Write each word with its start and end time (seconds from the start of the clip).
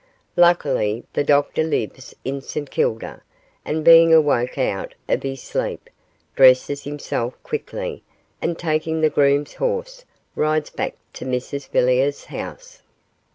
Luckily, 0.35 1.03
the 1.13 1.23
doctor 1.23 1.61
lives 1.63 2.15
in 2.25 2.41
St 2.41 2.71
Kilda, 2.71 3.21
and 3.63 3.85
being 3.85 4.11
awoke 4.11 4.57
out 4.57 4.95
of 5.07 5.21
his 5.21 5.43
sleep, 5.43 5.91
dresses 6.35 6.85
himself 6.85 7.35
quickly, 7.43 8.01
and 8.41 8.57
taking 8.57 9.01
the 9.01 9.11
groom's 9.11 9.53
horse, 9.53 10.05
rides 10.35 10.71
back 10.71 10.95
to 11.13 11.25
Mrs 11.25 11.69
Villiers' 11.69 12.25
house. 12.25 12.81